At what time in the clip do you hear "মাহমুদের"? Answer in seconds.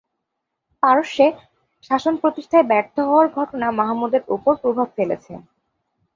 3.79-4.23